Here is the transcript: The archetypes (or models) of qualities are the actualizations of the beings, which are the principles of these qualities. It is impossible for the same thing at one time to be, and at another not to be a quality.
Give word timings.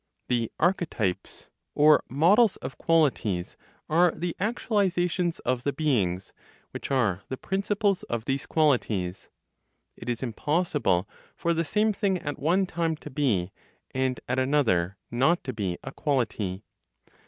The 0.29 0.51
archetypes 0.59 1.51
(or 1.75 2.03
models) 2.09 2.55
of 2.55 2.79
qualities 2.79 3.55
are 3.87 4.09
the 4.11 4.35
actualizations 4.39 5.39
of 5.45 5.61
the 5.61 5.71
beings, 5.73 6.33
which 6.71 6.89
are 6.89 7.21
the 7.29 7.37
principles 7.37 8.01
of 8.09 8.25
these 8.25 8.47
qualities. 8.47 9.29
It 9.95 10.09
is 10.09 10.23
impossible 10.23 11.07
for 11.35 11.53
the 11.53 11.63
same 11.63 11.93
thing 11.93 12.17
at 12.17 12.39
one 12.39 12.65
time 12.65 12.95
to 12.97 13.11
be, 13.11 13.51
and 13.93 14.19
at 14.27 14.39
another 14.39 14.97
not 15.11 15.43
to 15.43 15.53
be 15.53 15.77
a 15.83 15.91
quality. 15.91 16.63